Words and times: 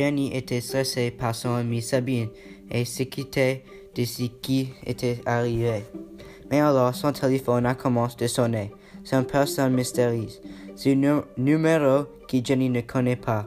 Jenny 0.00 0.34
était 0.34 0.62
stressée 0.62 1.10
par 1.10 1.34
son 1.34 1.56
amie 1.56 1.82
Sabine 1.82 2.30
et 2.70 2.86
s'inquiétait 2.86 3.62
de 3.94 4.06
ce 4.06 4.22
qui 4.40 4.70
était 4.86 5.20
arrivé. 5.26 5.82
Mais 6.50 6.60
alors 6.60 6.94
son 6.94 7.12
téléphone 7.12 7.66
a 7.66 7.74
commencé 7.74 8.16
de 8.16 8.26
sonner. 8.26 8.70
C'est 9.04 9.16
une 9.16 9.26
personne 9.26 9.74
mystérieuse. 9.74 10.40
C'est 10.74 10.94
un 11.04 11.22
numéro 11.36 12.04
que 12.26 12.38
Jenny 12.42 12.70
ne 12.70 12.80
connaît 12.80 13.16
pas. 13.16 13.46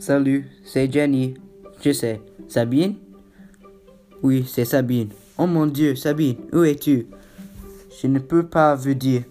Salut, 0.00 0.48
c'est 0.64 0.92
Jenny. 0.92 1.34
Je 1.80 1.92
sais. 1.92 2.20
Sabine? 2.48 2.96
Oui, 4.20 4.44
c'est 4.48 4.64
Sabine. 4.64 5.10
Oh 5.38 5.46
mon 5.46 5.66
Dieu, 5.66 5.94
Sabine, 5.94 6.38
où 6.52 6.64
es-tu? 6.64 7.06
Je 8.00 8.08
ne 8.08 8.18
peux 8.18 8.46
pas 8.46 8.74
vous 8.74 8.94
dire. 8.94 9.22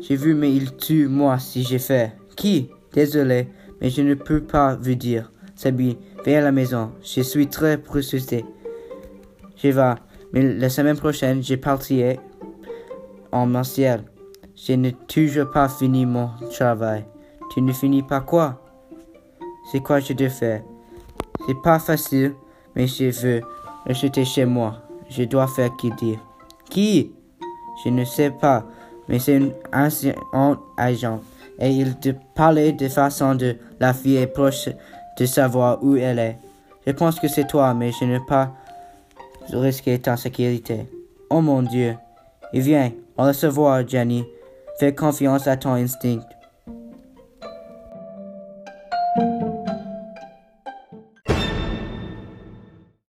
J'ai 0.00 0.16
vu, 0.16 0.34
mais 0.34 0.52
il 0.52 0.76
tue 0.76 1.08
moi 1.08 1.38
si 1.38 1.62
j'ai 1.64 1.78
fait. 1.78 2.12
Qui? 2.36 2.70
Désolé, 2.92 3.48
mais 3.80 3.90
je 3.90 4.02
ne 4.02 4.14
peux 4.14 4.40
pas 4.40 4.76
vous 4.76 4.94
dire. 4.94 5.32
Sabine, 5.56 5.96
viens 6.24 6.38
à 6.38 6.42
la 6.42 6.52
maison. 6.52 6.92
Je 7.02 7.22
suis 7.22 7.48
très 7.48 7.76
frustré. 7.78 8.44
Je 9.56 9.68
vais, 9.68 9.94
mais 10.32 10.54
la 10.54 10.70
semaine 10.70 10.96
prochaine, 10.96 11.42
je 11.42 11.56
partirai 11.56 12.20
en 13.32 13.46
martial. 13.46 14.04
Je 14.54 14.72
n'ai 14.74 14.92
toujours 14.92 15.50
pas 15.50 15.68
fini 15.68 16.06
mon 16.06 16.30
travail. 16.52 17.04
Tu 17.52 17.60
ne 17.62 17.72
finis 17.72 18.02
pas 18.02 18.20
quoi? 18.20 18.62
C'est 19.70 19.80
quoi 19.80 20.00
je 20.00 20.12
dois 20.12 20.28
faire? 20.28 20.62
C'est 21.46 21.60
pas 21.62 21.78
facile, 21.78 22.34
mais 22.74 22.86
je 22.86 23.10
veux 23.10 23.40
rester 23.86 24.24
chez 24.24 24.44
moi. 24.44 24.76
Je 25.10 25.24
dois 25.24 25.48
faire 25.48 25.74
qui 25.76 25.90
dire. 25.92 26.18
Qui? 26.70 27.12
Je 27.84 27.90
ne 27.90 28.04
sais 28.04 28.30
pas, 28.30 28.64
mais 29.08 29.18
c'est 29.18 29.36
un 29.72 29.86
ancien 29.86 30.14
agent. 30.76 31.20
Et 31.58 31.70
il 31.70 31.96
te 31.96 32.10
parlait 32.34 32.72
de 32.72 32.88
façon 32.88 33.34
de 33.34 33.56
la 33.80 33.92
fille 33.92 34.16
est 34.16 34.26
proche 34.26 34.68
de 35.18 35.26
savoir 35.26 35.82
où 35.82 35.96
elle 35.96 36.18
est. 36.18 36.38
Je 36.86 36.92
pense 36.92 37.18
que 37.18 37.28
c'est 37.28 37.46
toi, 37.46 37.74
mais 37.74 37.90
je 37.92 38.04
ne 38.04 38.18
pas 38.18 38.52
risquer 39.52 39.98
ta 39.98 40.16
sécurité. 40.16 40.86
Oh 41.30 41.40
mon 41.40 41.62
Dieu. 41.62 41.96
Et 42.52 42.60
viens, 42.60 42.92
on 43.16 43.24
va 43.24 43.32
se 43.32 43.46
voir, 43.46 43.86
Jenny. 43.86 44.24
Fais 44.78 44.94
confiance 44.94 45.46
à 45.46 45.56
ton 45.56 45.72
instinct. 45.72 46.20